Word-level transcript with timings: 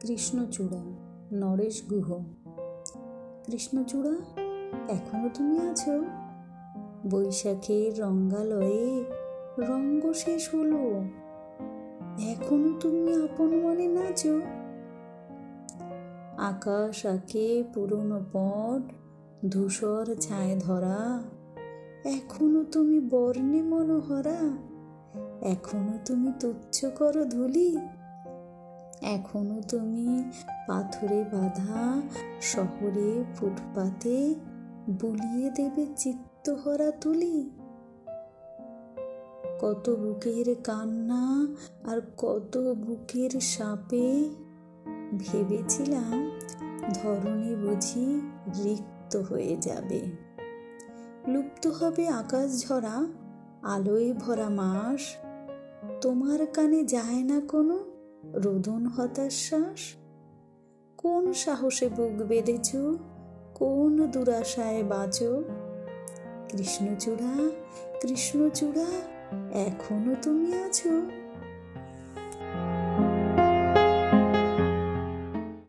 কৃষ্ণচূড়া, 0.00 0.80
নরেশ 1.32 1.82
গুহ। 1.90 2.24
কৃষ্ণচূড়া, 3.44 4.42
এখনও 4.88 5.28
তুমি 5.34 5.58
আছো? 5.58 6.04
বৈশাখের 7.10 8.00
রঙ্গালয়ে 8.00 9.04
রঙ্গ 9.58 10.12
শেষ 10.12 10.54
হলো। 10.54 11.02
এখনও 12.30 12.78
তুমি 12.80 13.14
আপন 13.14 13.60
মনে 13.60 13.86
নাচো? 13.86 14.40
আকাশ 16.38 17.06
আঁকে 17.06 17.64
পুরনো 17.74 18.20
পট 18.32 18.92
ধূসর 19.48 20.16
ছায় 20.20 20.56
ধরা। 20.60 21.22
এখনও 22.04 22.64
তুমি 22.64 23.00
বর্ণে 23.00 23.62
মনোহরা। 23.62 24.38
এখনও 25.40 25.98
তুমি 26.04 26.32
তুচ্ছ 26.40 26.84
করো 26.84 27.24
ধুলি। 27.24 27.76
এখনও 29.00 29.62
তুমি 29.68 30.30
পাথরে 30.68 31.24
বাঁধা 31.32 32.02
শহরে 32.40 33.24
ফুটপাতে 33.36 34.34
বুলিয়ে 34.90 35.50
দেবে 35.50 35.86
চিত্তহরা 35.96 36.90
তুলি। 36.90 37.50
কত 39.60 39.90
বুকের 39.90 40.54
কান্না 40.64 41.46
আর 41.90 42.00
কত 42.16 42.74
বুকের 42.74 43.40
সাপে 43.40 44.28
ভেবেছিলাম 45.18 46.30
ধরণী 46.94 47.54
বুঝি 47.54 48.20
রিক্ত 48.64 49.16
হয়ে 49.16 49.56
যাবে। 49.60 50.00
লুপ্ত 51.28 51.66
হবে 51.66 52.08
আকাশ 52.08 52.66
ঝরা, 52.66 53.06
আলোয় 53.62 54.12
ভরা 54.12 54.48
মাস, 54.48 55.16
তোমার 56.00 56.46
কানে 56.46 56.84
যায় 56.84 57.22
না 57.22 57.40
কোনো 57.48 57.89
রোদন 58.24 58.86
হতাশ্বাস 58.86 59.94
কোন 60.98 61.32
সাহসে 61.32 61.88
বুক 61.88 62.22
বেঁধেছ? 62.22 62.76
কোন 63.54 64.06
দুরাশায় 64.06 64.82
বাঁচো 64.82 65.42
কৃষ্ণচূড়া 66.48 67.50
কৃষ্ণচূড়া 68.00 68.86
এখনও 69.52 70.14
তুমি 70.22 70.54
আছো? 70.54 71.19